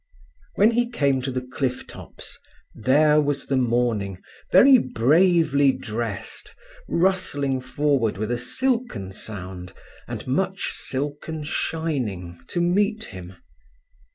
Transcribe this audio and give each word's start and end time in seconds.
When 0.55 0.71
he 0.71 0.89
came 0.89 1.21
to 1.21 1.31
the 1.31 1.45
cliff 1.53 1.85
tops 1.85 2.39
there 2.73 3.21
was 3.21 3.45
the 3.45 3.55
morning, 3.55 4.17
very 4.51 4.79
bravely 4.79 5.71
dressed, 5.71 6.55
rustling 6.89 7.61
forward 7.61 8.17
with 8.17 8.31
a 8.31 8.37
silken 8.39 9.11
sound 9.11 9.73
and 10.07 10.25
much 10.25 10.71
silken 10.71 11.43
shining 11.43 12.39
to 12.47 12.61
meet 12.61 13.03
him. 13.13 13.33